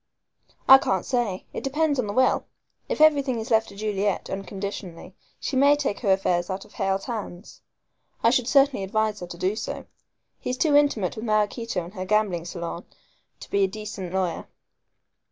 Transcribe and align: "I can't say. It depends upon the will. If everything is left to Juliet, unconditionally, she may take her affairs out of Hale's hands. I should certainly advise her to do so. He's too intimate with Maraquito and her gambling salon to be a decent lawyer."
"I 0.67 0.79
can't 0.79 1.05
say. 1.05 1.45
It 1.53 1.63
depends 1.63 1.99
upon 1.99 2.07
the 2.07 2.13
will. 2.13 2.47
If 2.89 2.99
everything 2.99 3.37
is 3.39 3.51
left 3.51 3.69
to 3.69 3.75
Juliet, 3.75 4.31
unconditionally, 4.31 5.13
she 5.39 5.55
may 5.55 5.75
take 5.75 5.99
her 5.99 6.11
affairs 6.11 6.49
out 6.49 6.65
of 6.65 6.73
Hale's 6.73 7.05
hands. 7.05 7.61
I 8.23 8.31
should 8.31 8.47
certainly 8.47 8.81
advise 8.83 9.19
her 9.19 9.27
to 9.27 9.37
do 9.37 9.55
so. 9.55 9.85
He's 10.39 10.57
too 10.57 10.75
intimate 10.75 11.15
with 11.17 11.25
Maraquito 11.25 11.83
and 11.83 11.93
her 11.93 12.05
gambling 12.05 12.45
salon 12.45 12.85
to 13.41 13.49
be 13.51 13.63
a 13.63 13.67
decent 13.67 14.11
lawyer." 14.11 14.47